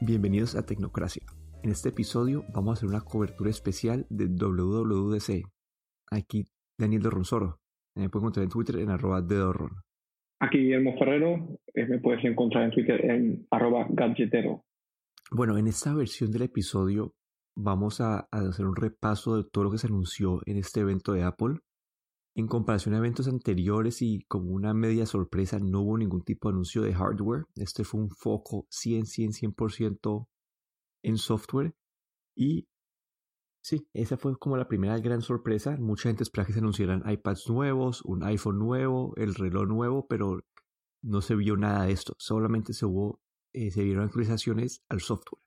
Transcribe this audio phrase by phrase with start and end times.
[0.00, 1.22] Bienvenidos a Tecnocracia.
[1.62, 5.44] En este episodio vamos a hacer una cobertura especial de WWDC.
[6.10, 6.44] Aquí
[6.76, 7.60] Daniel Dorronsoro.
[7.94, 9.70] Me puedes encontrar en Twitter en arroba Dorron.
[10.40, 11.60] Aquí Guillermo Ferrero.
[11.72, 14.64] Eh, me puedes encontrar en Twitter en arroba gadgetero.
[15.30, 17.14] Bueno, en esta versión del episodio
[17.56, 21.22] vamos a, hacer un repaso de todo lo que se anunció en este evento de
[21.22, 21.60] Apple.
[22.36, 26.54] En comparación a eventos anteriores y como una media sorpresa, no hubo ningún tipo de
[26.54, 27.44] anuncio de hardware.
[27.54, 30.26] Este fue un foco 100, 100, 100%
[31.04, 31.76] en software.
[32.34, 32.66] Y
[33.62, 35.76] sí, esa fue como la primera gran sorpresa.
[35.78, 40.40] Mucha gente esperaba que se anunciaran iPads nuevos, un iPhone nuevo, el reloj nuevo, pero
[41.02, 42.16] no se vio nada de esto.
[42.18, 43.20] Solamente se, hubo,
[43.52, 45.40] eh, se vieron actualizaciones al software.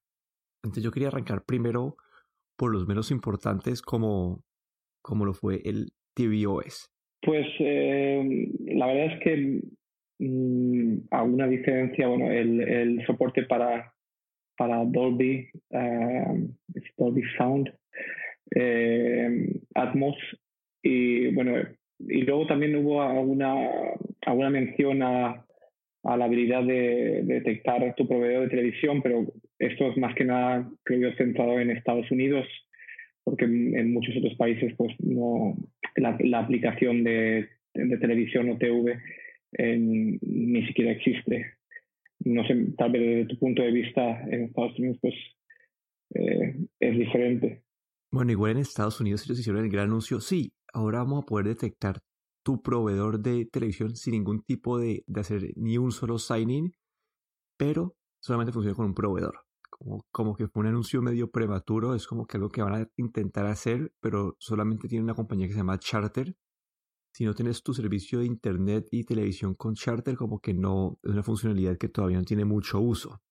[0.63, 1.97] Entonces yo quería arrancar primero
[2.55, 4.45] por los menos importantes como,
[5.02, 6.91] como lo fue el tvOS.
[7.21, 9.62] Pues eh, la verdad es que
[10.20, 13.94] mm, alguna diferencia, bueno, el, el soporte para,
[14.58, 16.47] para Dolby, uh,
[16.97, 17.72] Dolby Sound,
[18.56, 20.16] eh, Atmos
[20.81, 21.56] y bueno,
[22.00, 23.56] y luego también hubo alguna,
[24.22, 25.45] alguna mención a,
[26.03, 29.25] a la habilidad de, detectar tu proveedor de televisión, pero
[29.59, 32.45] esto es más que nada, creo yo, centrado en Estados Unidos,
[33.28, 35.53] porque en, muchos otros países, pues no,
[35.97, 39.02] la, aplicación de, televisión o TV
[40.22, 41.45] ni siquiera existe.
[42.19, 45.14] No sé, tal vez desde tu punto de vista en Estados Unidos, pues
[46.16, 47.64] eh, es diferente.
[48.14, 51.47] Bueno, igual en Estados Unidos ellos hicieron el gran anuncio, sí, ahora vamos a poder
[51.47, 51.97] detectar
[52.45, 56.72] tu proveedor de televisión sin ningún tipo de, de hacer ni un solo sign-in,
[57.58, 59.47] pero solamente funciona con un proveedor.
[59.69, 62.89] Como, como, que fue un anuncio medio prematuro, es como que algo que van a
[62.95, 66.35] intentar hacer, pero solamente tiene una compañía que se llama Charter.
[67.13, 71.11] Si no tienes tu servicio de internet y televisión con Charter, como que no es
[71.11, 73.21] una funcionalidad que todavía no tiene mucho uso.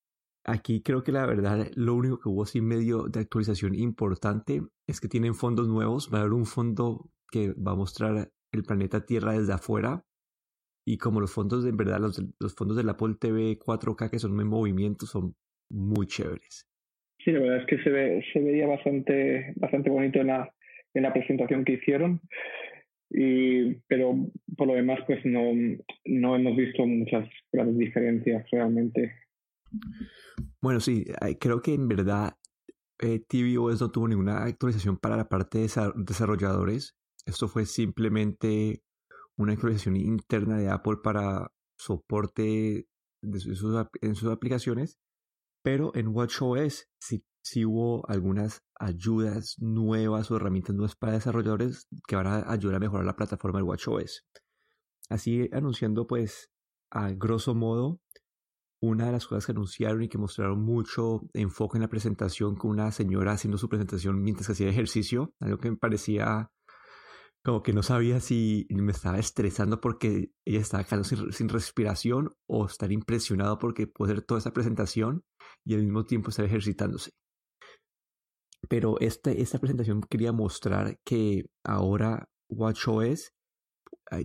[0.44, 5.00] Aquí creo que la verdad lo único que hubo así medio de actualización importante es
[5.00, 6.08] que tienen fondos nuevos.
[6.12, 10.04] Va a haber un fondo que va a mostrar el planeta Tierra desde afuera.
[10.86, 14.20] Y como los fondos de en verdad, los, los fondos del Apple TV 4K que
[14.20, 15.34] son en movimiento son
[15.71, 16.66] muy chéveres.
[17.25, 20.53] Sí, la verdad es que se, ve, se veía bastante, bastante bonito en la,
[20.94, 22.21] en la presentación que hicieron.
[23.10, 24.15] Y, pero
[24.56, 25.43] por lo demás, pues no,
[26.05, 29.12] no hemos visto muchas grandes diferencias realmente.
[30.60, 31.05] Bueno, sí,
[31.41, 32.34] creo que en verdad
[33.00, 36.97] eh, tvOS no tuvo ninguna actualización para la parte de desarrolladores.
[37.26, 38.82] Esto fue simplemente
[39.37, 42.87] una actualización interna de Apple para soporte
[43.22, 44.99] de sus, en sus aplicaciones,
[45.66, 52.15] pero en WatchOS sí, sí hubo algunas ayudas nuevas o herramientas nuevas para desarrolladores que
[52.15, 54.25] van a ayudar a mejorar la plataforma de WatchOS.
[55.10, 56.53] Así anunciando pues
[56.93, 58.00] a grosso modo
[58.81, 62.71] una de las cosas que anunciaron y que mostraron mucho enfoque en la presentación con
[62.71, 66.53] una señora haciendo su presentación mientras hacía ejercicio, algo que me parecía
[67.47, 72.66] como que no sabía si me estaba estresando porque ella estaba quedando sin, respiración o
[72.66, 75.25] estar impresionado porque puede hacer toda esa presentación
[75.66, 77.10] y al mismo tiempo estar ejercitándose.
[78.69, 83.32] Pero este, esta presentación quería mostrar que ahora WatchOS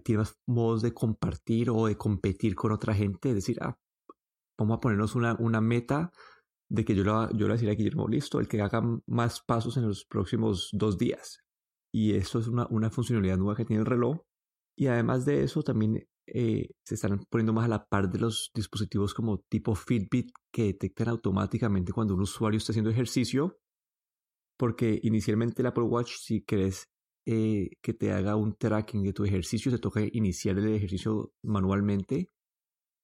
[0.04, 3.30] tiene más modos de compartir o de competir con otra gente.
[3.30, 3.78] Es decir, ah,
[4.58, 6.12] vamos a ponernos una, una meta
[6.70, 9.78] de que yo le, yo le decir a Guillermo, listo, el que haga más pasos
[9.78, 11.40] en los próximos dos días.
[11.94, 14.22] Y eso es una, una funcionalidad nueva que tiene el reloj.
[14.78, 18.52] Y además de eso, también eh, se están poniendo más a la par de los
[18.54, 23.60] dispositivos como tipo Fitbit que detectan automáticamente cuando un usuario está haciendo ejercicio.
[24.58, 26.90] Porque inicialmente el Apple Watch, si querés
[27.26, 32.28] eh, que te haga un tracking de tu ejercicio, te toca iniciar el ejercicio manualmente.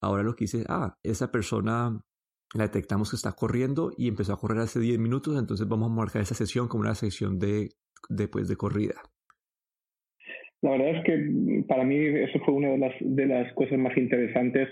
[0.01, 1.99] Ahora lo que dice, ah, esa persona
[2.53, 5.95] la detectamos que está corriendo y empezó a correr hace 10 minutos, entonces vamos a
[5.95, 7.69] marcar esa sesión como una sesión de,
[8.09, 9.01] de, pues, de corrida.
[10.61, 13.95] La verdad es que para mí eso fue una de las, de las cosas más
[13.97, 14.69] interesantes,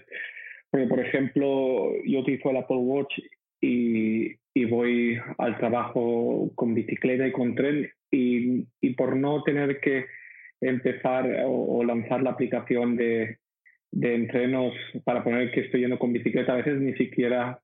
[0.71, 3.13] porque por ejemplo yo utilizo el Apple Watch
[3.61, 9.79] y, y voy al trabajo con bicicleta y con tren y, y por no tener
[9.79, 10.05] que
[10.61, 13.37] empezar o lanzar la aplicación de,
[13.95, 14.73] de entrenos
[15.05, 17.59] para poner que estoy yendo con bicicleta, a veces ni siquiera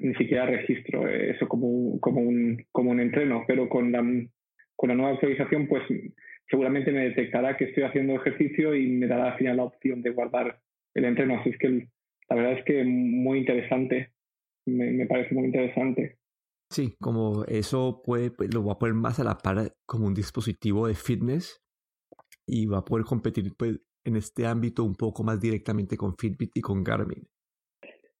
[0.00, 4.02] ni siquiera registro eso como como un, como un entreno, pero con la,
[4.76, 5.82] con la nueva actualización pues
[6.48, 10.10] seguramente me detectará que estoy haciendo ejercicio y me dará al final la opción de
[10.10, 10.60] guardar
[10.94, 11.38] el entreno.
[11.38, 11.88] Así es que
[12.28, 14.12] la verdad es que muy interesante,
[14.66, 16.18] me, me parece muy interesante.
[16.70, 20.14] Sí, como eso puede, pues, lo va a poner más a la par como un
[20.14, 21.62] dispositivo de fitness
[22.46, 26.50] y va a poder competir pues, en este ámbito un poco más directamente con Fitbit
[26.56, 27.26] y con Garmin.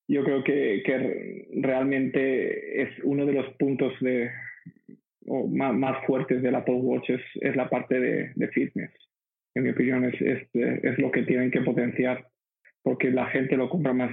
[0.08, 4.30] yo creo que, que realmente es uno de los puntos de,
[5.26, 8.90] o más, más, fuertes del Apple Watch es, es la parte de, de, fitness.
[9.54, 12.28] En mi opinión es, es, es, lo que tienen que potenciar
[12.82, 14.10] porque la gente lo compra más,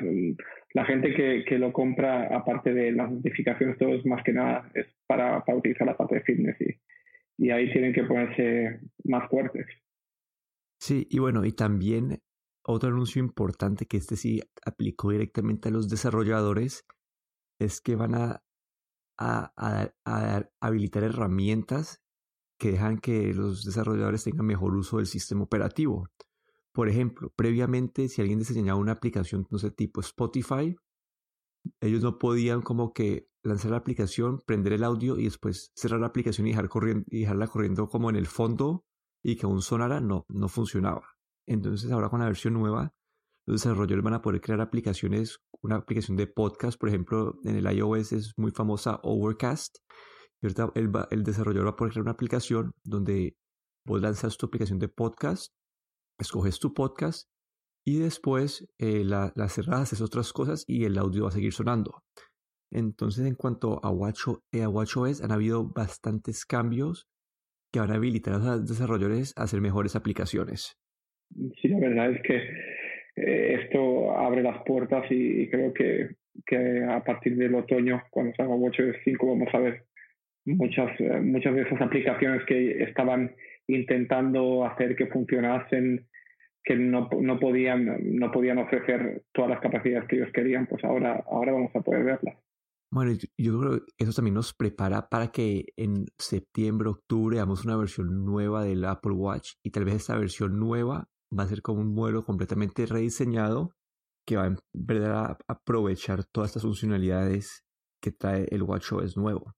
[0.74, 4.70] la gente que, que lo compra aparte de las notificaciones, todo es más que nada
[4.74, 9.30] es para, para utilizar la parte de fitness y, y ahí tienen que ponerse más
[9.30, 9.66] fuertes.
[10.80, 12.20] Sí, y bueno, y también
[12.64, 16.86] otro anuncio importante que este sí aplicó directamente a los desarrolladores
[17.60, 18.44] es que van a,
[19.18, 19.92] a,
[20.60, 22.02] habilitar herramientas
[22.60, 26.08] que dejan que los desarrolladores tengan mejor uso del sistema operativo.
[26.72, 30.76] Por ejemplo, previamente, si alguien diseñaba una aplicación, no tipo Spotify,
[31.80, 36.08] ellos no podían como que lanzar la aplicación, prender el audio y después cerrar la
[36.08, 38.86] aplicación y, corriendo, y dejarla corriendo como en el fondo
[39.24, 41.18] y que aún sonara, no, no funcionaba.
[41.48, 42.94] Entonces ahora con la versión nueva,
[43.48, 47.72] los desarrolladores van a poder crear aplicaciones, una aplicación de podcast, por ejemplo, en el
[47.72, 49.78] iOS es muy famosa Overcast.
[50.42, 50.54] El,
[51.24, 53.36] desarrollador va a poder crear una aplicación donde
[53.86, 55.54] vos lanzas tu aplicación de podcast,
[56.20, 57.28] escoges tu podcast
[57.86, 61.54] y después eh, la, la cerras, haces otras cosas y el audio va a seguir
[61.54, 62.04] sonando.
[62.72, 67.08] Entonces, en cuanto a, Watch, a WatchOS, han habido bastantes cambios
[67.72, 70.78] que van a habilitar a los desarrolladores a hacer mejores aplicaciones.
[71.62, 72.42] Sí, la verdad es que
[73.16, 76.10] eh, esto abre las puertas y, creo que,
[76.46, 79.84] que, a partir del otoño, cuando salga WatchOS 5, vamos a ver
[80.46, 83.36] muchas, eh, muchas de esas aplicaciones que estaban
[83.68, 86.08] intentando hacer que funcionasen
[86.64, 91.24] que no, no, podían, no podían ofrecer todas las capacidades que ellos querían, pues ahora,
[91.30, 92.36] ahora vamos a poder verlas.
[92.94, 97.78] Bueno, yo creo que eso también nos prepara para que en septiembre, octubre, hagamos una
[97.78, 101.08] versión nueva del Apple Watch y tal vez esta versión nueva
[101.38, 103.72] va a ser como un modelo completamente rediseñado
[104.26, 107.64] que va a aprovechar todas estas funcionalidades
[108.02, 109.54] que trae el WatchOS nuevo.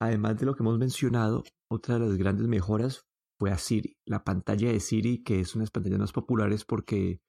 [0.00, 3.06] Además de lo que hemos mencionado, otra de las grandes mejoras
[3.38, 3.96] fue a Siri.
[4.06, 7.20] La pantalla de Siri, que es una de las pantallas más populares porque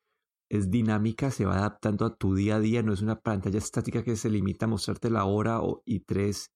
[0.50, 4.03] es dinámica, se va adaptando a tu día a día, no es una pantalla estática
[4.03, 6.51] que se limita a mostrarte la hora y tres,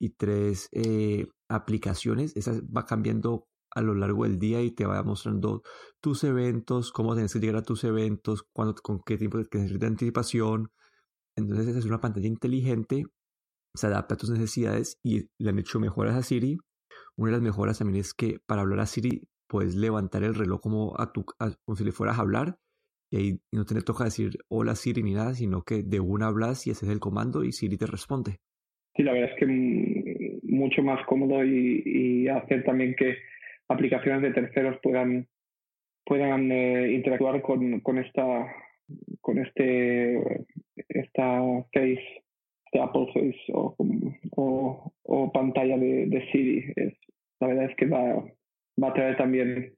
[0.00, 2.34] y tres eh, aplicaciones.
[2.36, 5.62] Esa va cambiando a lo largo del día y te va mostrando
[6.00, 10.70] tus eventos, cómo tienes que llegar a tus eventos, cuándo, con qué tiempo de anticipación.
[11.36, 13.04] Entonces esa es una pantalla inteligente,
[13.74, 16.58] se adapta a tus necesidades y le han hecho mejoras a Siri
[17.20, 20.60] una de las mejoras también es que para hablar a Siri puedes levantar el reloj
[20.60, 21.26] como, a tu,
[21.64, 22.56] como si le fueras a hablar
[23.12, 26.66] y ahí no te toca decir hola Siri ni nada, sino que de una hablas
[26.66, 28.38] y haces el comando y Siri te responde.
[28.96, 33.16] Sí, la verdad es que mucho más cómodo y, hacer también que
[33.70, 35.28] aplicaciones de terceros puedan
[36.04, 38.52] puedan eh, interactuar con, con esta
[39.20, 40.18] con este
[40.88, 41.40] esta
[41.72, 42.24] face
[42.72, 43.76] de Apple Face o,
[45.04, 46.94] o, pantalla de, de Siri es
[47.40, 48.22] la verdad es que va,
[48.82, 49.74] va a traer también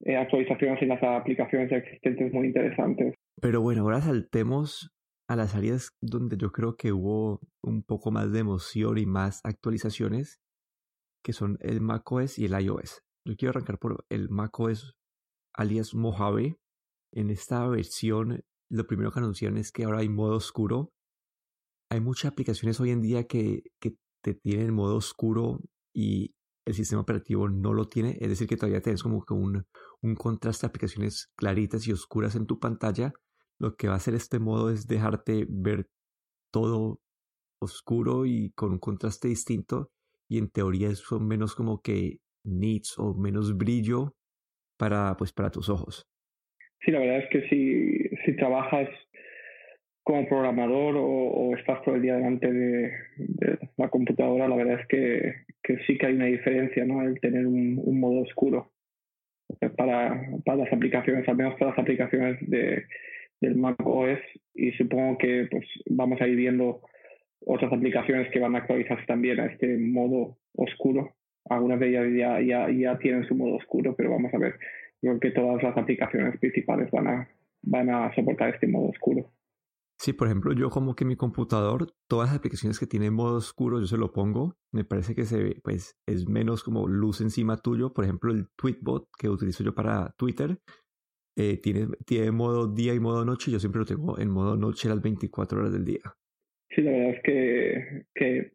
[0.00, 3.14] eh, actualizaciones en las aplicaciones existentes muy interesantes.
[3.40, 4.90] Pero bueno, ahora saltemos
[5.28, 9.40] a las áreas donde yo creo que hubo un poco más de emoción y más
[9.44, 10.40] actualizaciones,
[11.22, 13.02] que son el macOS y el iOS.
[13.28, 14.96] Yo quiero arrancar por el macOS
[15.52, 16.58] alias Mojave.
[17.12, 20.94] En esta versión, lo primero que anunciaron es que ahora hay modo oscuro.
[21.90, 23.64] Hay muchas aplicaciones hoy en día que,
[24.22, 25.60] te tienen modo oscuro
[25.94, 26.34] y
[26.66, 29.66] el sistema operativo no lo tiene, es decir, que todavía tienes como que un,
[30.02, 33.12] un contraste de aplicaciones claritas y oscuras en tu pantalla.
[33.58, 35.90] Lo que va a hacer este modo es dejarte ver
[36.50, 37.00] todo
[37.60, 39.90] oscuro y con un contraste distinto
[40.30, 44.14] y en teoría son menos como que nits o menos brillo
[44.78, 46.06] para pues para tus ojos.
[46.84, 48.88] Sí, la verdad es que si, si trabajas
[50.04, 52.90] como programador o, estás todo el día delante de,
[53.76, 57.02] la computadora, la verdad es que, sí que hay una diferencia, ¿no?
[57.02, 58.72] El tener un, un modo oscuro
[59.76, 62.84] para, para, las aplicaciones, al menos para las aplicaciones de,
[63.40, 64.18] del Mac OS
[64.54, 66.80] y supongo que pues vamos a ir viendo
[67.46, 71.14] otras aplicaciones que van a actualizarse también a este modo oscuro.
[71.48, 74.58] Algunas de ellas ya, ya, ya tienen su modo oscuro, pero vamos a ver.
[75.00, 77.28] Creo que todas las aplicaciones principales van a,
[77.62, 79.30] van a soportar este modo oscuro.
[80.00, 83.80] Sí, por ejemplo, yo como que mi computador, todas las aplicaciones que tienen modo oscuro,
[83.80, 84.56] yo se lo pongo.
[84.72, 87.92] Me parece que se pues, es menos como luz encima tuyo.
[87.92, 90.58] Por ejemplo, el Tweetbot que utilizo yo para Twitter,
[91.36, 93.50] eh, tiene, tiene modo día y modo noche.
[93.50, 96.02] Yo siempre lo tengo en modo noche las 24 horas del día.
[96.70, 98.52] Sí, la verdad es que, que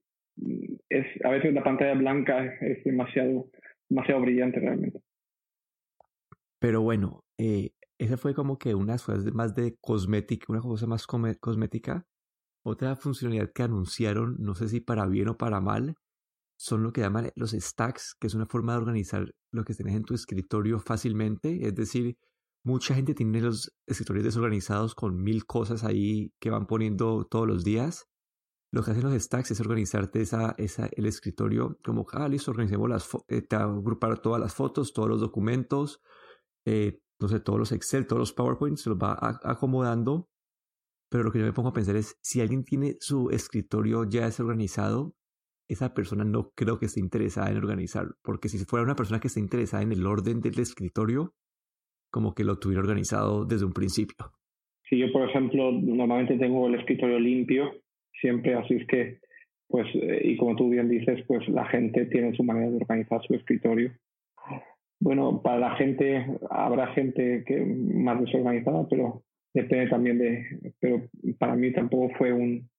[0.90, 3.50] es, a veces la pantalla blanca es demasiado,
[3.90, 5.02] demasiado brillante realmente.
[6.60, 11.06] Pero bueno, eh, esa fue como que una cosas más de cosmética, una cosa más
[11.08, 12.06] cosmética.
[12.66, 15.96] Otra funcionalidad que anunciaron, no sé si para bien o para mal,
[16.58, 19.96] son lo que llaman los stacks, que es una forma de organizar lo que tienes
[19.96, 21.68] en tu escritorio fácilmente.
[21.68, 22.18] Es decir,
[22.64, 27.66] mucha gente tiene los escritorios desorganizados con mil cosas ahí que van poniendo todos los
[27.66, 28.08] días.
[28.74, 32.90] Lo que hacen los stacks es organizarte esa, esa, el escritorio como, ah, listo, organicemos
[32.90, 36.02] las eh, te agrupar todas las fotos, todos los documentos,
[36.66, 40.28] eh, no sé, todos los Excel, todos los PowerPoints, se los va acomodando.
[41.12, 44.26] Pero lo que yo me pongo a pensar es, si alguien tiene su escritorio ya
[44.26, 45.14] desorganizado,
[45.70, 48.16] esa persona no creo que esté interesada en organizarlo.
[48.24, 51.36] Porque si fuera una persona que esté interesada en el orden del escritorio,
[52.10, 54.32] como que lo tuviera organizado desde un principio.
[54.90, 57.72] Si yo, por ejemplo, normalmente tengo el escritorio limpio,
[58.24, 59.18] siempre, así es que,
[59.68, 63.22] pues, eh, y como tú bien dices, pues la gente tiene su manera de organizar
[63.28, 63.92] su escritorio.
[65.02, 70.46] Bueno, para la gente, habrá gente que más desorganizada, pero depende también de,
[70.80, 71.02] pero
[71.38, 72.70] para mí tampoco fue un,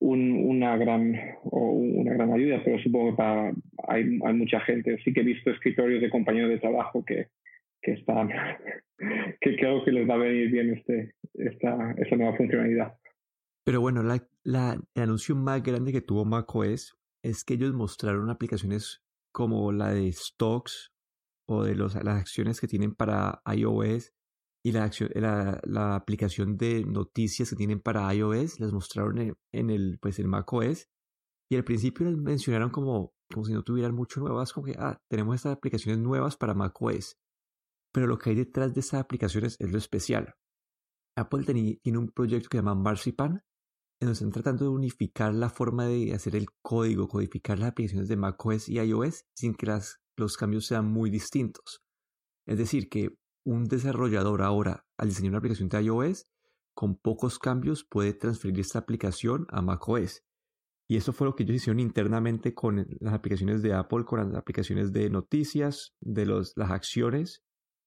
[0.00, 1.14] un, una gran
[1.44, 3.52] o una gran ayuda, pero supongo que para,
[3.88, 4.96] hay, hay mucha gente.
[5.04, 7.26] Sí que he visto escritorios de compañeros de trabajo que,
[7.82, 8.30] que están
[9.40, 12.94] que creo que les va a venir bien este, esta, esta nueva funcionalidad.
[13.66, 18.30] Pero bueno, la, la, el anuncio más grande que tuvo macOS es que ellos mostraron
[18.30, 20.92] aplicaciones como la de stocks
[21.48, 24.12] o de los, las acciones que tienen para iOS
[24.64, 24.90] y la,
[25.64, 30.88] la, aplicación de noticias que tienen para iOS, las mostraron en, el, pues, el macOS.
[31.50, 35.00] Y al principio les mencionaron como, como si no tuvieran mucho nuevas, como que, ah,
[35.08, 37.16] tenemos estas aplicaciones nuevas para macOS.
[37.92, 40.34] Pero lo que hay detrás de esas aplicaciones es lo especial.
[41.16, 43.42] Apple tiene un proyecto que se llama Marzipan,
[44.00, 48.16] donde están tratando de unificar la forma de hacer el código, codificar las aplicaciones de
[48.16, 49.66] macOS y iOS sin que
[50.16, 51.82] los cambios sean muy distintos.
[52.46, 56.26] Es decir, que un desarrollador ahora, al diseñar una aplicación de iOS,
[56.74, 60.22] con pocos cambios puede transferir esta aplicación a macOS.
[60.88, 64.38] Y eso fue lo que ellos hicieron internamente con las aplicaciones de Apple, con las
[64.38, 67.42] aplicaciones de noticias, de las acciones.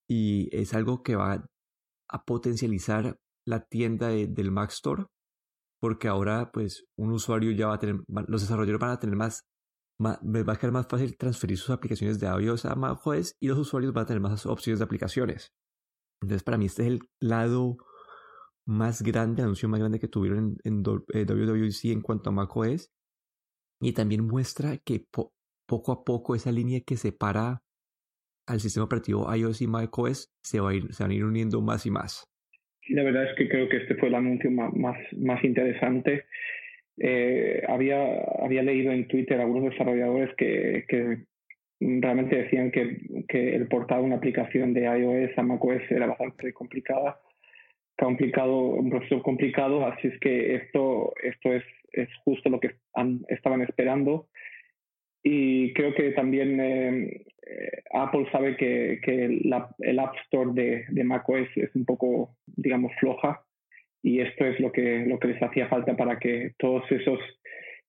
[0.08, 1.48] Y es algo que va
[2.08, 5.06] a potencializar la tienda del Mac Store
[5.80, 9.44] porque ahora pues un usuario ya va a tener, los desarrolladores van a tener más,
[9.98, 13.58] más va a ser más fácil transferir sus aplicaciones de iOS a macOS y los
[13.58, 15.52] usuarios van a tener más opciones de aplicaciones.
[16.22, 17.78] Entonces para mí este es el lado
[18.66, 22.90] más grande, anuncio más grande que tuvieron en, en WWDC en cuanto a macOS
[23.80, 25.06] y también muestra que
[25.66, 27.62] poco a poco esa línea que separa
[28.46, 31.60] al sistema operativo iOS y macOS se, va a ir, se van a ir uniendo
[31.62, 32.24] más y más.
[32.90, 34.72] La verdad es que creo que este fue el anuncio más,
[35.16, 36.24] más, interesante.
[36.98, 41.18] Eh, había, había leído en Twitter algunos desarrolladores que, que
[41.80, 47.18] realmente decían que, que, el portar una aplicación de iOS a macOS era bastante complicada,
[47.96, 52.72] complicado, un proceso complicado, así es que esto, esto es, es justo lo que
[53.28, 54.28] estaban esperando
[55.22, 61.04] y creo que también eh, eh, Apple sabe que, que el App Store de, de
[61.04, 63.42] macOS es un poco, digamos, floja
[64.02, 67.20] y esto es lo que, lo que les hacía falta para que todos esos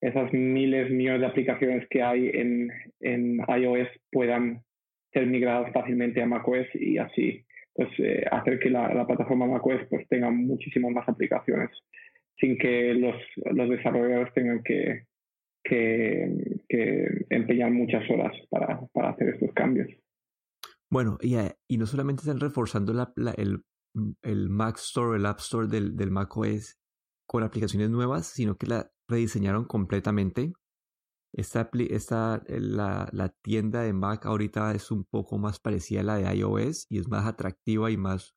[0.02, 2.70] esas miles, millones de aplicaciones que hay en,
[3.02, 4.64] en iOS puedan
[5.14, 9.82] ser migradas fácilmente a macOS y así pues eh, hacer que la, la, plataforma macOS
[9.90, 11.70] pues tenga muchísimas más aplicaciones
[12.38, 13.16] sin que los,
[13.54, 15.04] los desarrolladores tengan que,
[15.64, 19.88] que, que empeñar muchas horas para, para, hacer estos cambios.
[20.90, 23.60] Bueno, y, eh, y no solamente están reforzando la, el,
[24.22, 26.78] el, Mac Store, el App Store del, del Mac OS
[27.28, 30.54] con aplicaciones nuevas, sino que la rediseñaron completamente.
[31.34, 36.16] Esta, esta la, la, tienda de Mac ahorita es un poco más parecida a la
[36.18, 38.36] de iOS y es más atractiva y más,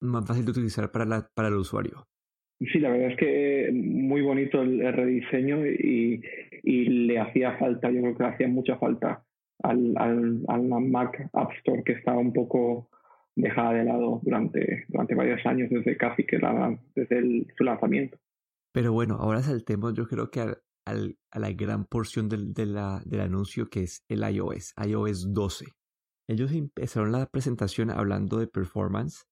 [0.00, 2.06] más fácil de utilizar para, la, para el usuario.
[2.60, 6.22] Sí, la verdad es que muy bonito el, rediseño y,
[6.62, 9.24] y, le hacía falta, yo creo que le hacía mucha falta
[9.62, 12.88] al, al, al, Mac App Store que estaba un poco
[13.36, 18.18] dejada de lado durante, durante varios años, desde casi que la, desde el, su lanzamiento.
[18.72, 22.66] Pero bueno, ahora saltemos yo creo que al, al, a la gran porción del, de
[22.66, 25.66] la, del anuncio que es el iOS, iOS 12.
[26.28, 29.26] Ellos empezaron la presentación hablando de performance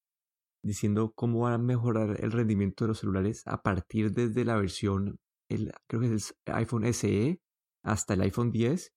[0.63, 5.19] diciendo cómo van a mejorar el rendimiento de los celulares a partir desde la versión,
[5.51, 7.41] el, creo que es el iPhone SE
[7.85, 8.95] hasta el iPhone 10,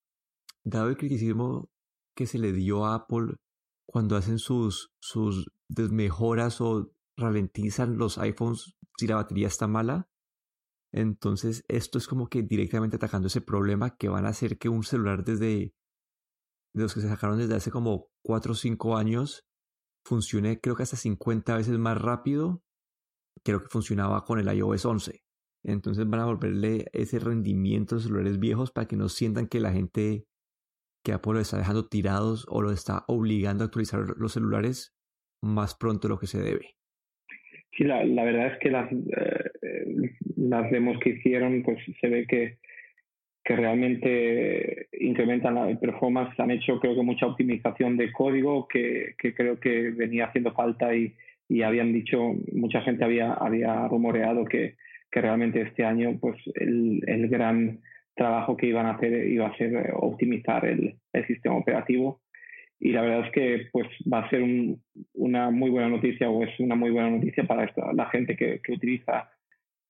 [0.63, 1.69] dado el criticismo
[2.15, 3.35] que se le dio a Apple
[3.87, 10.09] cuando hacen sus, sus desmejoras o ralentizan los iPhones si la batería está mala.
[10.91, 14.83] Entonces esto es como que directamente atacando ese problema que van a hacer que un
[14.83, 15.73] celular desde
[16.73, 19.47] de los que se sacaron desde hace como 4 o 5 años
[20.05, 22.63] funcione creo que hasta 50 veces más rápido
[23.43, 25.23] que lo que funcionaba con el iOS 11.
[25.63, 29.59] Entonces van a volverle ese rendimiento a los celulares viejos para que no sientan que
[29.59, 30.27] la gente
[31.07, 34.93] que Apple lo está dejando tirados o lo está obligando a actualizar los celulares
[35.41, 36.75] más pronto de lo que se debe.
[37.77, 42.57] Sí, la, verdad es que las, eh, las demos que hicieron, pues se ve que,
[43.41, 49.33] que realmente incrementan la performance, han hecho creo que mucha optimización de código que, que
[49.33, 51.13] creo que venía haciendo falta y,
[51.47, 54.75] y habían dicho, mucha gente había, había rumoreado que,
[55.09, 57.79] que realmente este año pues el, el gran
[58.17, 60.97] trabajo que iban a hacer iba a ser eh, optimizar el,
[61.27, 62.21] sistema operativo
[62.79, 64.79] y la verdad es que pues va a ser un,
[65.13, 68.73] una muy buena noticia o es una muy buena noticia para la gente que, que
[68.73, 69.29] utiliza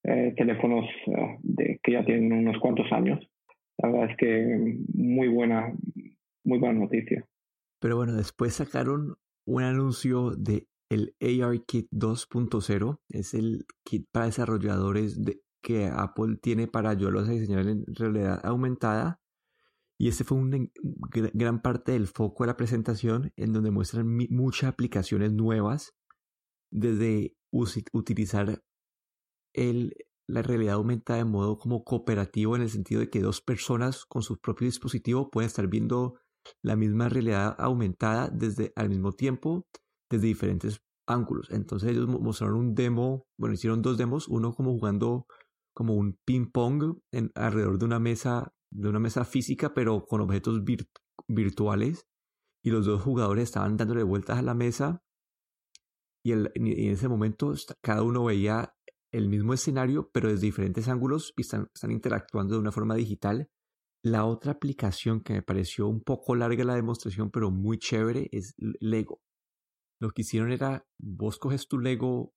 [0.03, 3.19] eh, teléfonos eh, de, que ya tienen unos cuantos años.
[3.77, 5.73] La verdad es que muy buena,
[6.45, 7.25] muy buena noticia.
[7.81, 9.15] Pero bueno, después sacaron
[9.45, 12.99] un anuncio de el ARKit 2.0.
[13.09, 18.39] Es el kit para desarrolladores de, que Apple tiene para ayudarlos a diseñar en realidad
[18.45, 19.19] aumentada.
[19.99, 20.59] Y este fue una
[21.33, 25.91] gran parte del foco de la presentación, en donde muestran muchas aplicaciones nuevas,
[26.71, 28.63] desde utilizar
[29.53, 29.93] el,
[30.25, 34.21] la realidad aumentada de modo como cooperativo, en el sentido de que dos personas con
[34.21, 36.17] su propio dispositivo pueden estar viendo
[36.61, 39.67] la misma realidad aumentada desde al mismo tiempo,
[40.09, 41.49] desde diferentes ángulos.
[41.49, 45.25] Entonces ellos mostraron un demo, bueno, hicieron dos demos, uno como jugando
[45.77, 50.21] como un ping pong en, alrededor de una mesa, de una mesa física, pero con
[50.21, 50.63] objetos
[51.27, 52.07] virtuales.
[52.65, 55.03] Y los dos jugadores estaban dándole vueltas a la mesa.
[56.25, 56.49] Y, en
[56.91, 57.53] ese momento
[57.83, 58.73] cada uno veía
[59.13, 63.47] el mismo escenario, pero desde diferentes ángulos y están, están interactuando de una forma digital.
[64.03, 68.55] La otra aplicación que me pareció un poco larga la demostración, pero muy chévere, es
[68.57, 69.21] Lego.
[70.01, 72.33] Lo que hicieron era, vos coges tu Lego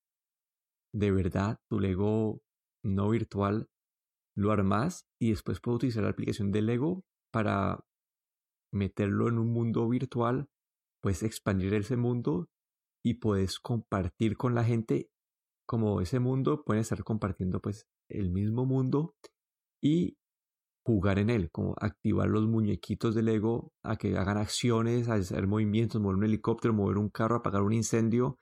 [0.92, 2.42] de verdad, tu Lego
[2.83, 3.69] no virtual,
[4.37, 7.85] lo armas y después puedes utilizar la aplicación de Lego para
[8.73, 10.49] meterlo en un mundo virtual,
[11.03, 12.49] puedes expandir ese mundo
[13.05, 15.11] y puedes compartir con la gente
[15.66, 19.14] como ese mundo, pueden estar compartiendo pues el mismo mundo
[19.83, 20.16] y
[20.85, 25.47] jugar en él, como activar los muñequitos de Lego a que hagan acciones, a hacer
[25.47, 28.38] movimientos, mover un helicóptero, mover un carro, apagar un incendio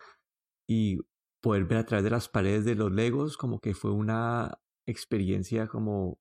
[0.69, 0.99] y
[1.41, 5.67] poder ver a través de las paredes de los Legos, como que fue una experiencia
[5.67, 6.19] como,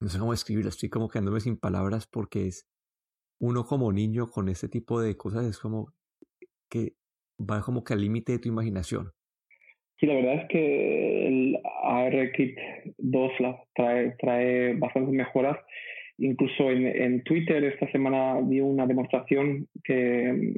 [0.00, 2.68] no sé cómo describirla, estoy como quedándome sin palabras porque es
[3.40, 5.92] uno como niño con este tipo de cosas es como
[6.70, 6.92] que
[7.38, 9.10] va como que al límite de tu imaginación.
[9.98, 12.56] Sí, la verdad es que el ARKit
[12.98, 13.32] 2
[13.74, 15.58] trae, trae bastantes mejoras.
[16.18, 20.54] Incluso en, en Twitter esta semana vi una demostración que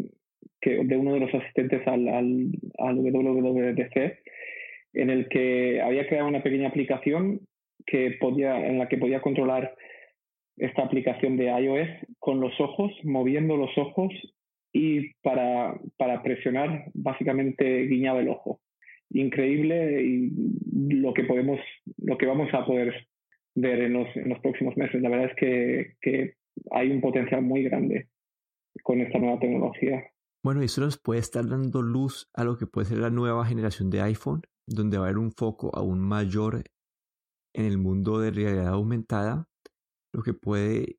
[0.70, 2.48] de uno de los asistentes al, al,
[2.78, 4.18] al WWDC,
[4.94, 7.40] en el que había creado una pequeña aplicación
[7.86, 9.74] que podía, en la que podía controlar
[10.56, 14.12] esta aplicación de iOS con los ojos, moviendo los ojos
[14.72, 18.60] y para, para presionar básicamente guiñaba el ojo.
[19.10, 20.30] Increíble y
[20.94, 21.60] lo que podemos,
[21.98, 23.06] lo que vamos a poder
[23.54, 25.00] ver en los, en los próximos meses.
[25.00, 26.34] La verdad es que, que
[26.70, 28.06] hay un potencial muy grande
[28.82, 30.04] con esta nueva tecnología.
[30.44, 33.88] Bueno, eso nos puede estar dando luz a lo que puede ser la nueva generación
[33.88, 36.62] de iPhone, donde va a haber un foco aún mayor
[37.54, 39.48] en el mundo de realidad aumentada,
[40.12, 40.98] lo que puede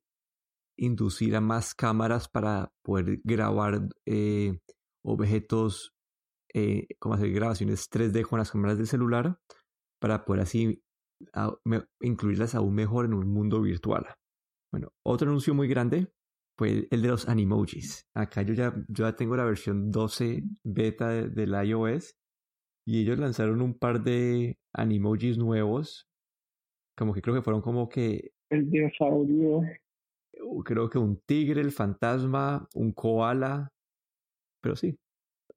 [0.76, 4.58] inducir a más cámaras para poder grabar eh,
[5.04, 5.94] objetos,
[6.52, 9.38] eh, como hacer grabaciones 3D con las cámaras del celular,
[10.00, 10.82] para poder así
[12.00, 14.06] incluirlas aún mejor en un mundo virtual.
[14.72, 16.12] Bueno, otro anuncio muy grande
[16.56, 18.06] fue el de los animojis.
[18.14, 22.14] Acá yo ya, yo ya tengo la versión 12 beta del iOS
[22.86, 26.08] y ellos lanzaron un par de animojis nuevos.
[26.96, 28.30] Como que creo que fueron como que...
[28.50, 29.62] El dinosaurio.
[30.64, 33.72] Creo que un tigre, el fantasma, un koala.
[34.62, 34.96] Pero sí,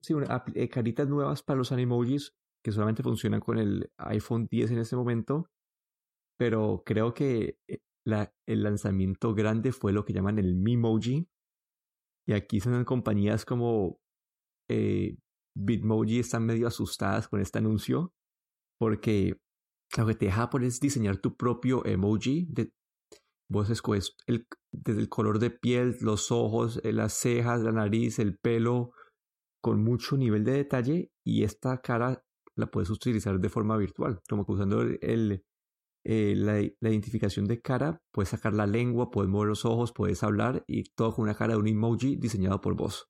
[0.01, 0.13] sí,
[0.55, 2.33] eh, caritas nuevas para los animojis
[2.63, 5.47] que solamente funcionan con el iPhone 10 en este momento.
[6.37, 7.57] Pero creo que
[8.05, 11.27] el lanzamiento grande fue lo que llaman el Mimoji.
[12.27, 13.99] Y aquí son compañías como
[14.69, 15.17] eh,
[15.55, 18.13] Bitmoji están medio asustadas con este anuncio
[18.79, 19.35] porque
[19.97, 22.47] lo que te deja por es diseñar tu propio emoji.
[22.49, 22.71] De,
[23.49, 24.15] vos escoges
[24.71, 28.91] desde el color de piel, los ojos, eh, las cejas, la nariz, el pelo,
[29.61, 32.23] con mucho nivel de detalle y esta cara
[32.55, 35.43] la puedes utilizar de forma virtual, como que usando el,
[36.05, 40.63] eh, la, identificación de cara, puedes sacar la lengua, puedes mover los ojos, puedes hablar
[40.67, 43.09] y todo con una cara de un emoji diseñado por vos.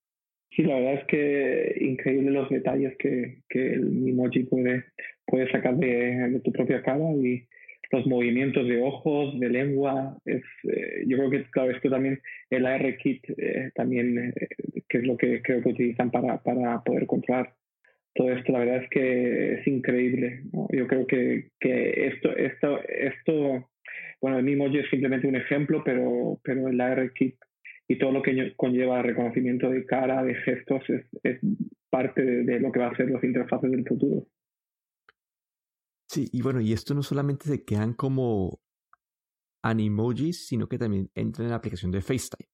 [0.55, 4.85] Sí, la verdad es que increíble los detalles que, que el Mimoji puede,
[5.25, 7.47] puede sacar de, tu propia cara y
[7.91, 10.17] los movimientos de ojos, de lengua.
[10.25, 14.47] Es, eh, yo creo que, claro, esto también, el ARKit eh, también, eh,
[14.87, 17.53] que es lo que creo que utilizan para, para poder controlar
[18.19, 20.43] todo esto, la verdad es que es increíble.
[20.73, 23.69] Yo creo que, que esto, esto, esto,
[24.19, 27.37] bueno, el Mimoji es simplemente un ejemplo, pero, pero el ARKit
[27.87, 30.83] y todo lo que conlleva reconocimiento de cara, de gestos,
[31.23, 31.39] es,
[31.89, 34.27] parte de, lo que va a ser las interfaces del futuro.
[36.09, 38.59] Sí, y bueno, y esto no solamente se quedan como
[39.63, 42.49] animojis, sino que también entran en la aplicación de FaceTime.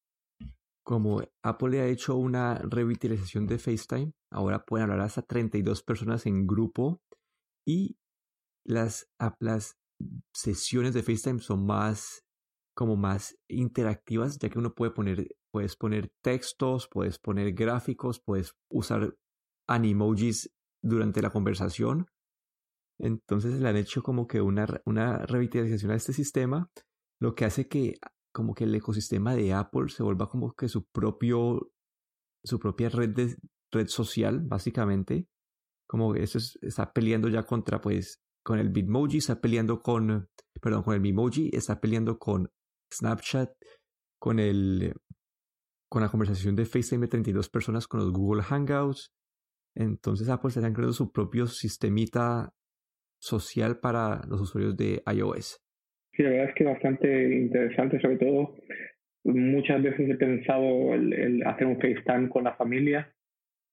[0.86, 6.46] Como Apple ha hecho una revitalización de FaceTime, ahora pueden hablar hasta 32 personas en
[6.46, 7.02] grupo
[7.68, 7.98] y
[8.64, 9.08] las,
[9.40, 9.78] las
[10.34, 12.26] sesiones de FaceTime son más
[12.76, 18.54] como más interactivas, ya que uno puede poner, puedes poner textos, puedes poner gráficos, puedes
[18.70, 19.16] usar
[19.68, 20.52] animojis
[20.84, 22.08] durante la conversación.
[23.00, 26.70] Entonces le han hecho como que una, una revitalización a este sistema,
[27.20, 27.96] lo que hace que
[28.36, 31.72] como que el ecosistema de Apple se vuelva como que su propio,
[32.44, 33.38] su propia red de,
[33.72, 35.30] red social, básicamente.
[35.88, 40.28] Como eso está peleando ya contra, pues, con el Bitmoji, está peleando con,
[40.62, 42.52] perdón, con el Mimoji, está peleando con
[42.94, 43.52] Snapchat,
[44.20, 44.94] con el
[45.90, 49.14] con la conversación de FaceTime de 32 personas con los Google Hangouts.
[49.78, 52.54] Entonces Apple está creando su propio sistemita
[53.22, 55.65] social para los usuarios de iOS.
[56.16, 58.56] Sí, la verdad es que es bastante interesante, sobre todo
[59.26, 63.12] muchas veces he pensado el, hacer un FaceTime con la familia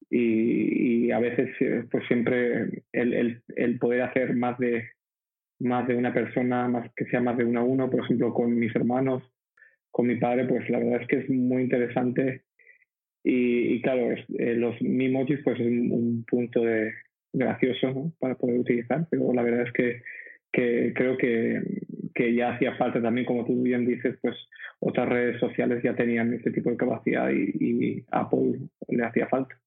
[0.08, 4.84] y, a veces eh, pues siempre el, el, el, poder hacer más de
[5.62, 8.54] más de una persona, más que sea más de uno a uno, por ejemplo, con
[8.58, 9.22] mis hermanos,
[9.90, 12.42] con mi padre, pues la verdad es que es muy interesante.
[13.24, 14.74] Y, claro, eh, los
[15.44, 16.92] pues es un, punto de
[17.32, 20.02] gracioso para poder utilizar, pero la verdad es que,
[20.52, 21.62] que creo que,
[22.14, 24.36] que ya hacía falta también, como tú bien dices, pues
[24.80, 29.58] otras redes sociales ya tenían este tipo de capacidad y, Apple le hacía falta.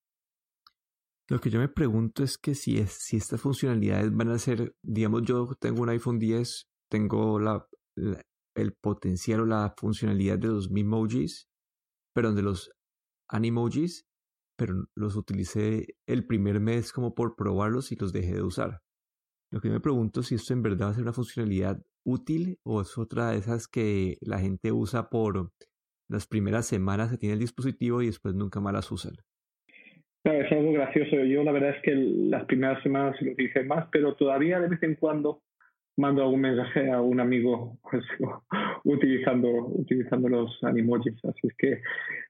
[1.30, 4.76] Lo que yo me pregunto es que si, es, si estas funcionalidades van a ser,
[4.84, 7.66] digamos, yo tengo un iPhone 10, tengo la,
[8.56, 11.48] el potencial o la funcionalidad de los Mimojis,
[12.14, 12.72] pero de los
[13.28, 14.06] Animojis,
[14.58, 18.82] pero los utilicé el primer mes como por probarlos y los dejé de usar.
[19.52, 22.58] Lo que me pregunto es si esto en verdad va a ser una funcionalidad útil
[22.64, 25.52] o es otra de esas que la gente usa por
[26.08, 29.14] las primeras semanas que tiene el dispositivo y después nunca más las usan.
[30.24, 31.24] Claro, es algo gracioso.
[31.24, 34.82] Yo la verdad es que las primeras semanas lo utilicé más, pero todavía de vez
[34.84, 35.42] en cuando
[35.98, 38.04] mando algún mensaje a un amigo pues,
[38.84, 41.14] utilizando, utilizando los animojis.
[41.26, 41.82] Así es que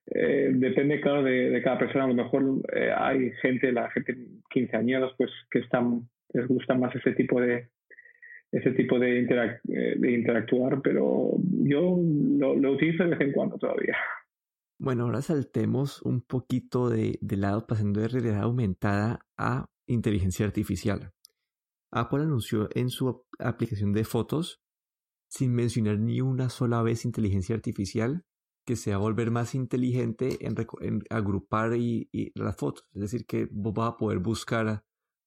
[0.07, 2.05] eh, depende, claro, de, cada persona.
[2.05, 4.15] A lo mejor eh, hay gente, la gente
[4.49, 7.69] 15 años, pues que están, les gusta más ese tipo de
[8.51, 11.31] ese tipo de, eh, de interactuar, pero
[11.63, 11.99] yo
[12.37, 13.97] lo, lo utilizo de vez en cuando todavía.
[14.77, 21.11] Bueno, ahora saltemos un poquito de, lado pasando de realidad aumentada a inteligencia artificial.
[21.91, 24.61] Apple anunció en su aplicación de fotos,
[25.29, 28.25] sin mencionar ni una sola vez inteligencia artificial,
[28.65, 32.85] que se va a volver más inteligente en, agrupar y, las fotos.
[32.93, 34.83] Es decir, que vos vas a poder buscar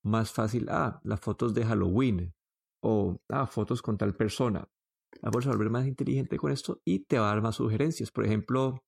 [0.09, 2.35] más fácil, ah, las fotos de Halloween
[2.83, 4.69] o ah, fotos con tal persona.
[5.23, 7.57] Apple se va a volver más inteligente con esto y te va a dar más
[7.57, 8.11] sugerencias.
[8.11, 8.83] Por ejemplo,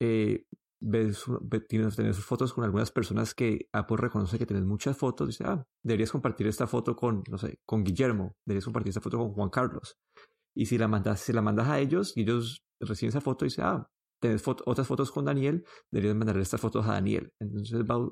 [0.00, 0.44] eh,
[0.80, 1.24] ves,
[1.68, 5.44] tienes, tener sus fotos con algunas personas que Apple reconoce que tienes muchas fotos, dice,
[5.46, 9.32] ah, deberías compartir esta foto con, no sé, con Guillermo, deberías compartir esta foto con
[9.32, 9.96] Juan Carlos.
[10.54, 13.62] Y si la mandas, si la mandas a ellos y ellos reciben esa foto, dice,
[13.62, 13.88] ah,
[14.20, 17.32] tenés otras fotos con Daniel, deberías mandarle estas fotos a Daniel.
[17.40, 18.08] Entonces va,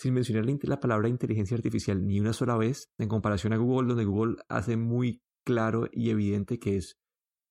[0.00, 4.06] sin mencionar la palabra inteligencia artificial ni una sola vez, en comparación a Google, donde
[4.06, 6.98] Google hace muy claro y evidente que es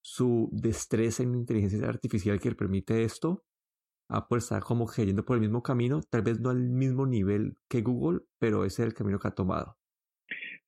[0.01, 3.43] su destreza en inteligencia artificial que le permite esto,
[4.09, 7.53] Apple está como que yendo por el mismo camino, tal vez no al mismo nivel
[7.69, 9.75] que Google, pero ese es el camino que ha tomado.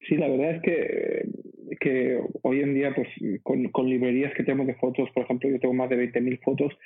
[0.07, 1.25] Sí, la verdad es que,
[1.79, 3.07] que hoy en día, pues
[3.41, 6.77] con, con librerías que tenemos de fotos, por ejemplo, yo tengo más de 20.000 fotos,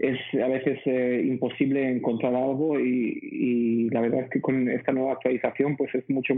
[0.00, 5.12] es a veces eh, imposible encontrar algo y, la verdad es que con esta nueva
[5.12, 6.34] actualización pues es mucho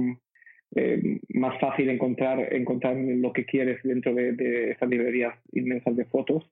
[0.74, 6.06] eh, más fácil encontrar, encontrar lo que quieres dentro de, de estas librerías inmensas de
[6.06, 6.44] fotos.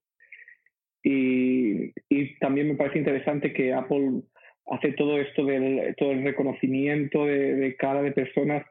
[1.03, 4.21] Y, y, también me parece interesante que Apple
[4.67, 8.65] hace todo esto del todo el reconocimiento de, de cara de personas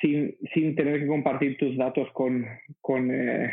[0.00, 2.46] sin, sin tener que compartir tus datos con,
[2.80, 3.50] con eh,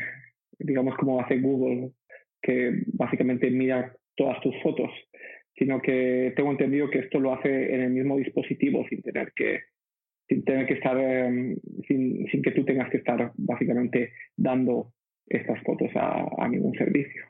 [0.58, 1.92] digamos, como hace Google,
[2.42, 4.90] que básicamente mira todas tus fotos,
[5.56, 9.62] sino que tengo entendido que esto lo hace en el mismo dispositivo sin tener que
[10.28, 11.56] sin tener que estar em,
[11.88, 14.94] sin, sin, que tú tengas que estar básicamente dando
[15.26, 17.24] estas fotos a, a, ningún servicio.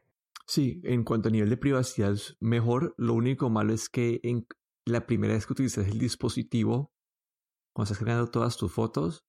[0.48, 2.96] Sí, en cuanto a nivel de privacidad es mejor.
[2.98, 4.48] Lo único malo es que en
[4.86, 6.92] la primera vez que utilizas el dispositivo,
[7.72, 9.28] cuando estás creando todas tus fotos,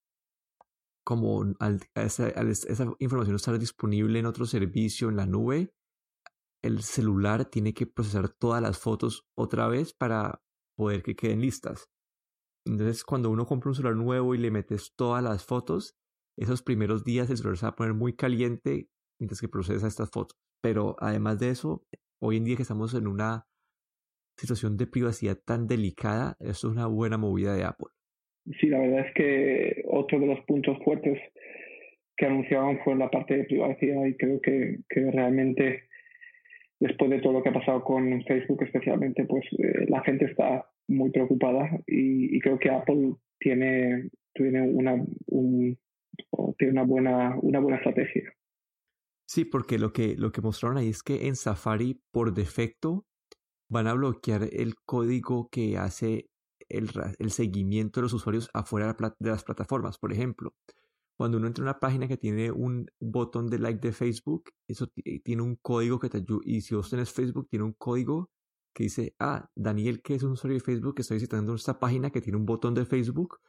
[1.04, 5.72] como al, esa, esa información no estar disponible en otro servicio en la nube,
[6.62, 10.40] el celular tiene que procesar todas las fotos otra vez para
[10.76, 11.90] poder que queden listas.
[12.66, 15.96] Entonces, cuando uno compra un celular nuevo y le metes todas las fotos,
[16.36, 20.10] esos primeros días el celular se va a poner muy caliente mientras que procesa estas
[20.10, 20.36] fotos.
[20.62, 21.84] Pero además de eso,
[22.20, 23.46] hoy en día que estamos en una
[24.36, 27.88] situación de privacidad tan delicada, esto es una buena movida de Apple.
[28.60, 31.18] Sí, la verdad es que otro de los puntos fuertes
[32.16, 35.87] que anunciaban fue la parte de privacidad y creo que, que realmente
[36.80, 40.70] después de todo lo que ha pasado con Facebook especialmente, pues eh, la gente está
[40.88, 45.04] muy preocupada y, creo que Apple tiene, tiene, una,
[46.56, 48.32] tiene una, buena, una buena estrategia.
[49.26, 53.04] Sí, porque lo que, lo que mostraron ahí es que en Safari por defecto
[53.68, 56.30] van a bloquear el código que hace
[56.70, 56.88] el,
[57.18, 59.98] el seguimiento de los usuarios afuera de las plataformas.
[59.98, 60.54] Por ejemplo,
[61.18, 64.86] cuando uno entra a una página que tiene un botón de like de Facebook, eso
[65.04, 66.38] eh, tiene un código que te ayuda.
[66.44, 68.30] Y si vos tenés Facebook, tiene un código
[68.72, 72.10] que dice, ah, Daniel, que es un usuario de Facebook, que estoy visitando esta página
[72.10, 73.40] que tiene un botón de Facebook.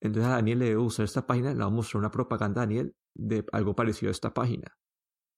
[0.00, 2.66] Entonces a Daniel le debe usar esta página, le va a mostrar una propaganda a
[2.66, 4.76] Daniel de algo parecido a esta página.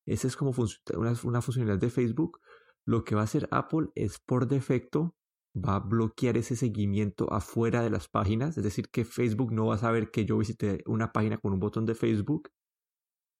[0.04, 0.52] Esa es como
[0.94, 2.38] una, una funcionalidad de Facebook.
[2.84, 5.14] Lo que va a hacer Apple es por defecto
[5.56, 9.74] va a bloquear ese seguimiento afuera de las páginas, es decir, que Facebook no va
[9.74, 12.50] a saber que yo visité una página con un botón de Facebook.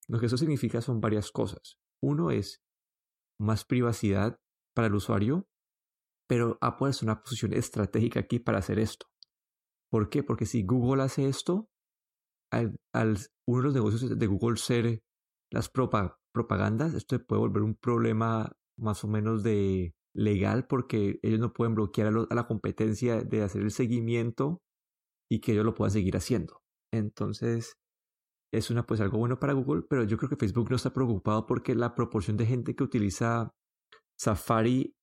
[0.09, 1.79] Lo que eso significa son varias cosas.
[2.03, 2.63] Uno es
[3.39, 4.39] más privacidad
[4.75, 5.47] para el usuario,
[6.29, 9.07] pero Apple es una posición estratégica aquí para hacer esto.
[9.91, 10.23] ¿Por qué?
[10.23, 11.69] Porque si Google hace esto,
[12.51, 12.79] al,
[13.47, 15.03] uno de los negocios de Google ser
[15.51, 21.53] las propagandas, esto puede volver un problema más o menos de legal porque ellos no
[21.53, 24.61] pueden bloquear a, la competencia de hacer el seguimiento
[25.31, 26.61] y que ellos lo puedan seguir haciendo.
[26.93, 27.75] Entonces,
[28.53, 31.47] es una pues algo bueno para Google, pero yo creo que Facebook no está preocupado
[31.47, 33.51] porque la proporción de gente que utiliza
[34.19, 34.95] Safari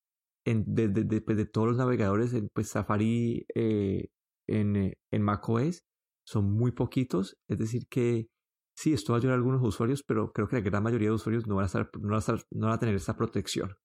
[0.45, 4.07] en, de, de, pues, de, todos los navegadores, pues Safari eh,
[4.47, 5.83] en, eh, en macOS
[6.27, 8.27] son muy poquitos, es decir que
[8.75, 11.15] sí, esto va a ayudar a algunos usuarios, pero creo que la gran mayoría de
[11.15, 13.75] usuarios no van a, estar, no van a, estar, no van a tener esta protección.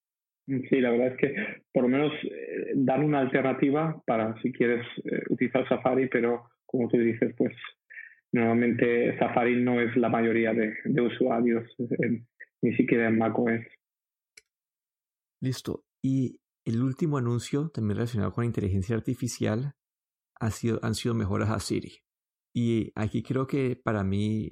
[0.69, 1.35] Sí, la verdad es que
[1.73, 6.89] por lo menos eh, dan una alternativa para si quieres eh, utilizar Safari, pero como
[6.89, 7.55] tú dices, pues
[8.33, 11.65] normalmente Safari no es la mayoría de, usuarios,
[12.63, 13.61] ni siquiera en macOS.
[15.41, 15.85] Listo.
[16.03, 19.75] Y el último anuncio, también relacionado con inteligencia artificial,
[20.41, 22.03] ha sido, han sido mejoras a Siri.
[22.53, 24.51] Y aquí creo que para mí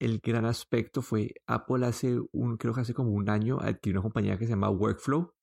[0.00, 4.02] el gran aspecto fue Apple hace un, creo que hace como un año, adquirió una
[4.02, 5.34] compañía que se llama Workflow.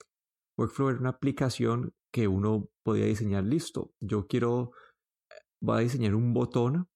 [0.58, 3.94] Workflow era una aplicación que uno podía diseñar listo.
[4.00, 4.72] Yo quiero,
[5.62, 6.88] voy a diseñar un botón,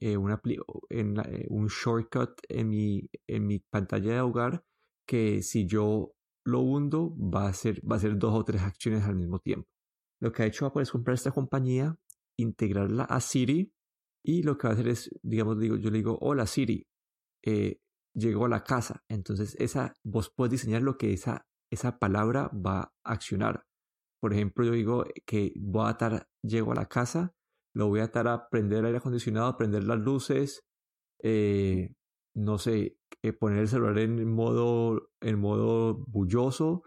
[0.00, 0.16] eh,
[0.90, 4.64] en eh, un shortcut en mi, en mi pantalla de hogar
[5.06, 6.14] que si yo
[6.46, 9.68] lo hundo va a, ser, va a hacer dos o tres acciones al mismo tiempo.
[10.20, 11.96] Lo que ha hecho Apple es comprar esta compañía,
[12.38, 13.72] integrarla a Siri
[14.24, 16.86] y lo que va a hacer es, digamos, digo, yo le digo, hola Siri,
[17.44, 17.78] eh,
[18.14, 19.02] llegó a la casa.
[19.08, 23.64] Entonces, esa, vos puedes diseñar lo que esa, esa palabra va a accionar.
[24.20, 27.34] Por ejemplo, yo digo que voy a atar, llego a la casa,
[27.74, 30.62] lo voy a atar a prender el aire acondicionado, prender las luces,
[31.22, 31.92] eh,
[32.34, 36.82] no sé, eh, poner el celular en modo, en modo bulloso,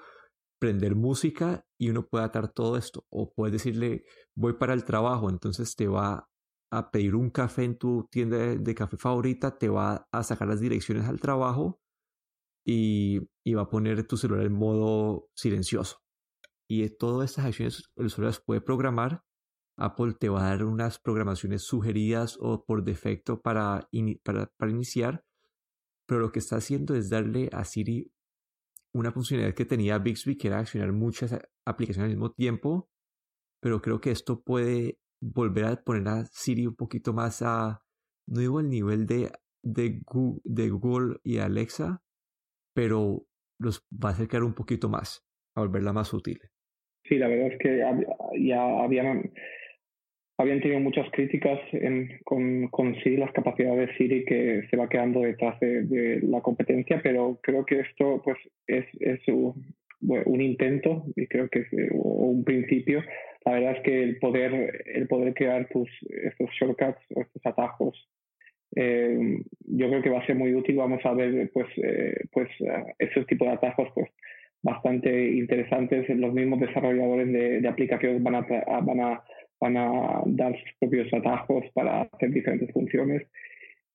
[0.60, 3.06] prender música y uno puede atar todo esto.
[3.10, 6.28] O puedes decirle, voy para el trabajo, entonces te va
[6.72, 10.60] a pedir un café en tu tienda de, café favorita, te va a sacar las
[10.60, 11.80] direcciones al trabajo
[12.66, 13.20] y,
[13.54, 16.02] va a poner tu celular en modo silencioso.
[16.70, 19.24] Y todas estas acciones el usuario puede programar.
[19.78, 23.88] Apple te va a dar unas programaciones sugeridas o por defecto para,
[24.24, 25.24] para, para iniciar.
[26.08, 28.12] Pero lo que está haciendo es darle a Siri
[28.94, 32.90] una funcionalidad que tenía Bixby, que era accionar muchas aplicaciones al mismo tiempo.
[33.62, 37.82] Pero creo que esto puede volver a poner a Siri un poquito más a,
[38.28, 39.30] no digo el nivel de,
[39.64, 42.02] de, Google, de Google y Alexa,
[42.74, 43.26] pero
[43.60, 45.26] los va a acercar un poquito más,
[45.56, 46.40] a volverla más útil.
[47.06, 47.78] Sí, la verdad es que
[48.46, 49.32] ya habían,
[50.38, 54.90] habían tenido muchas críticas en, con, con Siri, las capacidades de Siri que se va
[54.90, 61.28] quedando detrás de, la competencia, pero creo que esto pues es, es un intento, y
[61.28, 63.02] creo que es un principio.
[63.46, 68.10] La verdad es que el poder, el poder crear tus, estos shortcuts o estos atajos,
[68.76, 70.76] eh, yo creo que va a ser muy útil.
[70.78, 72.50] Vamos a ver, pues, eh, pues
[73.00, 74.10] esos tipos de atajos, pues,
[74.62, 76.10] bastante interesantes.
[76.10, 78.42] Los mismos desarrolladores de, de aplicaciones van a,
[78.82, 79.24] van a
[79.60, 83.24] van a dar sus propios atajos para hacer diferentes funciones.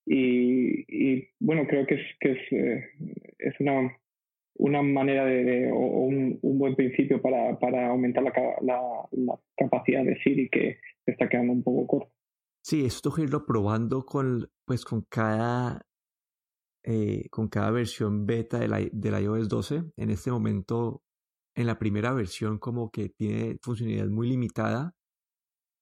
[0.05, 2.85] Y, bueno, creo que es, que es, eh,
[3.39, 3.97] es una,
[4.55, 10.17] una manera de, o un, un, buen principio para, para aumentar la, la, capacidad de
[10.23, 12.13] Siri que está quedando un poco corto.
[12.65, 15.83] Sí, esto es irlo probando con, pues, con cada
[16.85, 19.83] eh, con cada versión beta del, del iOS 12.
[19.97, 21.03] En este momento,
[21.57, 24.95] en la primera versión, como que tiene funcionalidad muy limitada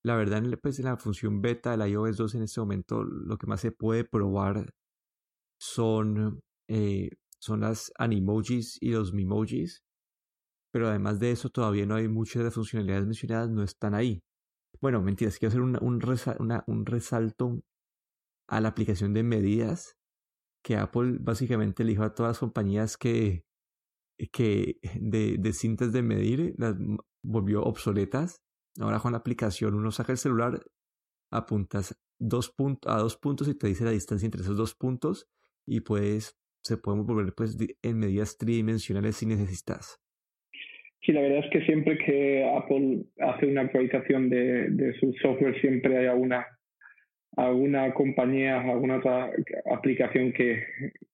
[0.03, 3.47] la verdad, pues en la función beta del iOS 2 en este momento lo que
[3.47, 4.73] más se puede probar
[5.61, 9.83] son, eh, son las Animojis y los Mimojis.
[10.73, 14.23] Pero además de eso, todavía no hay muchas de las funcionalidades mencionadas, no están ahí.
[14.81, 17.61] Bueno, mentiras, quiero hacer un, resalto
[18.49, 19.97] a la aplicación de medidas
[20.63, 23.45] que Apple básicamente le a todas las compañías que,
[24.33, 26.77] que de, cintas de medir las
[27.23, 28.41] volvió obsoletas
[28.79, 30.65] Ahora con la aplicación uno saca el celular,
[31.33, 32.55] apuntas dos
[32.87, 35.29] a dos puntos y te dice la distancia entre esos dos puntos
[35.67, 40.01] y pues se pueden volver pues en medidas tridimensionales si necesitas.
[41.03, 45.59] Sí, la verdad es que siempre que Apple hace una actualización de, de su software
[45.61, 46.47] siempre hay alguna
[47.37, 49.31] alguna compañía, alguna otra
[49.73, 50.63] aplicación que,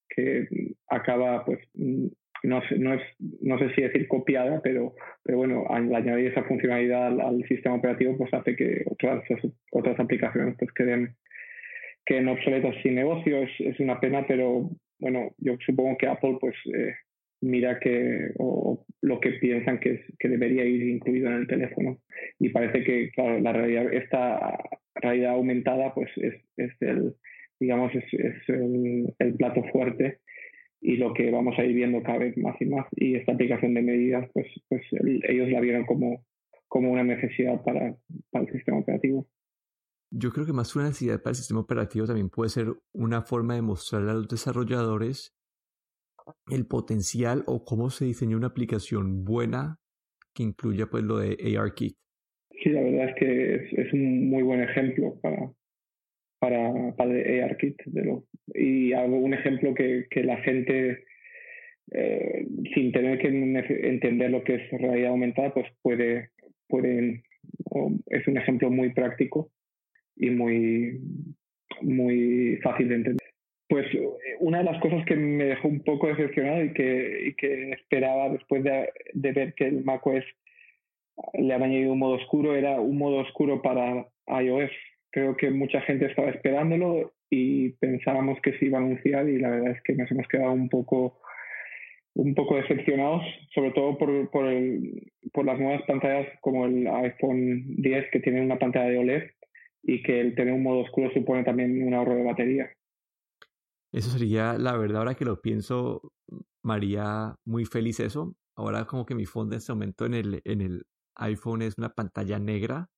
[0.09, 0.49] que
[0.89, 1.61] acaba pues
[2.43, 3.03] no sé, no, es,
[3.41, 8.17] no sé si decir copiada, pero, pero bueno, al añadir esa funcionalidad al, sistema operativo,
[8.17, 9.25] pues hace que otras,
[9.73, 11.17] otras aplicaciones pues queden,
[12.05, 13.43] queden obsoletas sin negocio.
[13.43, 16.95] Es, es una pena, pero bueno, yo supongo que Apple pues eh,
[17.41, 21.99] mira que o lo que piensan que, es, que debería ir incluido en el teléfono.
[22.39, 24.59] Y parece que, claro, la realidad, esta
[24.95, 27.15] realidad aumentada pues es, es el,
[27.61, 30.19] digamos, es, es el, plato fuerte
[30.81, 32.87] y lo que vamos a ir viendo cada vez más y más.
[32.93, 34.83] Y esta aplicación de medidas, pues, pues
[35.29, 36.25] ellos la vieron como,
[36.69, 37.97] como una necesidad para,
[38.31, 39.27] para el sistema operativo.
[40.11, 43.55] Yo creo que más una necesidad para el sistema operativo también puede ser una forma
[43.55, 45.35] de mostrarle a los desarrolladores
[46.51, 49.79] el potencial o cómo se diseña una aplicación buena
[50.35, 51.97] que incluya pues lo de ARKit.
[52.63, 55.51] Sí, la verdad es que es, un muy buen ejemplo para,
[56.39, 57.77] para, para ARKit.
[57.87, 61.05] De lo, y hago un ejemplo que, que la gente,
[61.93, 66.31] eh, sin tener que entender lo que es realidad aumentada, pues puede,
[66.69, 67.23] puede
[68.07, 69.51] es un ejemplo muy práctico
[70.17, 71.01] y muy,
[71.83, 73.27] muy fácil de entender.
[73.69, 73.87] Pues
[74.41, 78.29] una de las cosas que me dejó un poco decepcionado y que, y que esperaba
[78.31, 80.25] después de, de ver que el macOS
[81.35, 84.71] le han añadido un modo oscuro era un modo oscuro para iOS
[85.11, 89.51] creo que mucha gente estaba esperándolo y pensábamos que se iba a anunciar y la
[89.51, 91.19] verdad es que nos hemos quedado un poco
[92.15, 93.23] un poco decepcionados,
[93.55, 98.41] sobre todo por, por, el, por las nuevas pantallas como el iPhone 10 que tiene
[98.41, 99.23] una pantalla de OLED
[99.87, 102.73] y que el tener un modo oscuro supone también un ahorro de batería.
[103.93, 106.13] Eso sería, la verdad, ahora que lo pienso,
[106.63, 108.35] María, muy feliz eso.
[108.57, 110.83] Ahora como que mi fondo en este momento en el, en el
[111.17, 112.89] iPhone es una pantalla negra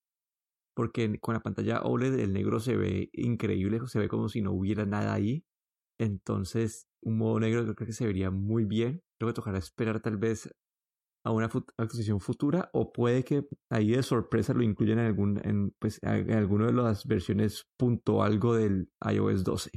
[0.75, 4.53] porque con la pantalla OLED el negro se ve increíble, se ve como si no
[4.53, 5.45] hubiera nada ahí.
[5.99, 9.03] Entonces, un modo negro creo que se vería muy bien.
[9.19, 10.49] Creo que tocará esperar tal vez
[11.25, 15.71] a una actualización futura o puede que ahí de sorpresa lo incluyan en algún en,
[15.79, 19.71] pues en alguna de las versiones punto algo del iOS 12.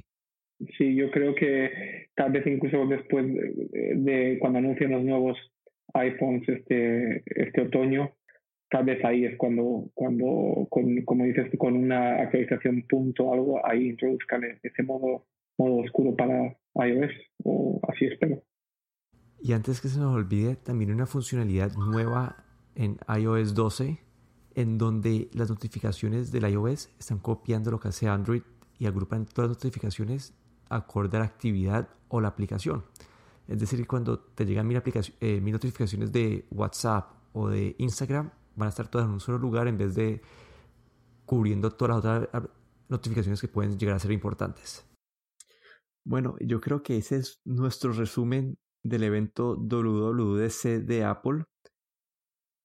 [0.78, 1.72] Sí, yo creo que
[2.16, 5.38] tal vez incluso después de, de cuando anuncien los nuevos
[5.94, 8.12] iPhones este, este otoño,
[8.70, 14.44] tal vez ahí es cuando, cuando como dices, con una actualización punto algo, ahí introduzcan
[14.64, 15.26] ese modo,
[15.58, 17.12] modo oscuro para iOS,
[17.44, 18.44] o así espero.
[19.44, 24.00] Y antes que se nos olvide, también una funcionalidad nueva en iOS 12,
[24.54, 28.44] en donde las notificaciones del iOS están copiando lo que hace Android
[28.78, 30.36] y agrupan todas las notificaciones
[30.70, 32.86] acorde a la actividad o la aplicación.
[33.48, 34.82] Es decir, cuando te llegan mil,
[35.20, 39.40] eh, mil notificaciones de WhatsApp o de Instagram, van a estar todas en un solo
[39.40, 40.22] lugar en vez de
[41.26, 42.50] cubriendo todas las otras
[42.90, 44.86] notificaciones que pueden llegar a ser importantes.
[46.04, 51.44] Bueno, yo creo que ese es nuestro resumen del evento WWDC de Apple.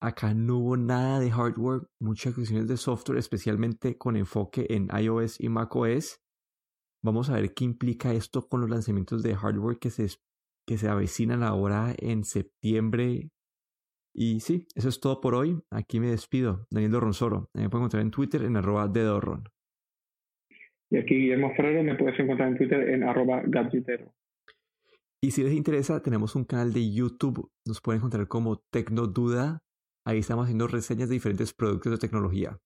[0.00, 5.40] Acá no hubo nada de hardware, muchas cuestiones de software, especialmente con enfoque en iOS
[5.40, 6.20] y macOS.
[7.02, 10.06] Vamos a ver qué implica esto con los lanzamientos de hardware que se,
[10.66, 13.30] que se avecinan ahora en septiembre
[14.12, 15.60] Y sí, eso es todo por hoy.
[15.70, 16.66] Aquí me despido.
[16.70, 17.50] Daniel Ronsoro.
[17.54, 19.02] Me pueden encontrar en Twitter en arroba de.
[20.90, 24.15] Y aquí Guillermo Ferrero me puedes encontrar en Twitter en arroba gadgetero.
[25.22, 27.50] Y si les interesa, tenemos un canal de YouTube.
[27.64, 29.62] Nos pueden encontrar como Tecnoduda.
[30.04, 32.60] Ahí estamos haciendo reseñas de diferentes productos de tecnología.